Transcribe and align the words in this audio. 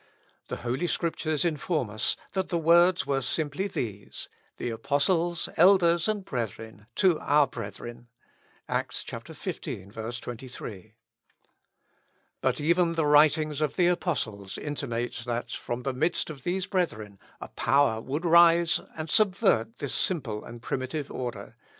The 0.47 0.55
Holy 0.65 0.87
Scriptures 0.87 1.45
inform 1.45 1.91
us, 1.91 2.15
that 2.33 2.49
the 2.49 2.57
words 2.57 3.05
were 3.05 3.21
simply 3.21 3.67
these, 3.67 4.29
"The 4.57 4.71
apostles, 4.71 5.47
elders, 5.57 6.07
and 6.07 6.25
brethren, 6.25 6.87
to 6.95 7.19
our 7.19 7.45
brethren." 7.45 8.07
(Acts, 8.67 9.03
xv, 9.03 10.21
23.) 10.23 10.91
But 12.41 12.59
even 12.59 12.93
the 12.93 13.05
writings 13.05 13.61
of 13.61 13.75
the 13.75 13.85
apostles 13.85 14.57
intimate, 14.57 15.21
that 15.27 15.51
from 15.51 15.83
the 15.83 15.93
midst 15.93 16.31
of 16.31 16.41
these 16.41 16.65
brethren 16.65 17.19
a 17.39 17.49
power 17.49 18.01
would 18.01 18.25
rise 18.25 18.79
and 18.97 19.07
subvert 19.07 19.77
this 19.77 19.93
simple 19.93 20.43
and 20.43 20.63
primitive 20.63 21.11
order. 21.11 21.55